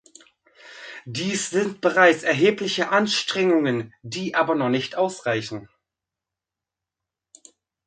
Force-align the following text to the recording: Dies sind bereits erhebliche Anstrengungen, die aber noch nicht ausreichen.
Dies 1.05 1.51
sind 1.51 1.79
bereits 1.79 2.23
erhebliche 2.23 2.89
Anstrengungen, 2.89 3.93
die 4.01 4.33
aber 4.33 4.55
noch 4.55 4.69
nicht 4.69 4.95
ausreichen. 4.95 5.69